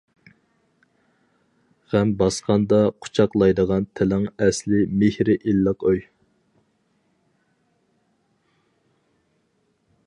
غەم 1.93 2.13
باسقاندا 2.21 2.79
قۇچاقلايدىغان، 3.05 3.85
تىلىڭ 3.99 4.25
ئەسلى 4.47 4.81
مېھرى 5.03 5.37
ئىللىق 5.43 5.89
ئۆي. 5.91 6.03